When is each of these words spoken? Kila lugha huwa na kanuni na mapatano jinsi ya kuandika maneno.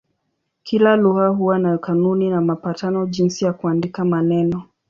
Kila 0.63 0.95
lugha 0.95 1.27
huwa 1.27 1.59
na 1.59 1.77
kanuni 1.77 2.29
na 2.29 2.41
mapatano 2.41 3.05
jinsi 3.05 3.45
ya 3.45 3.53
kuandika 3.53 4.05
maneno. 4.05 4.63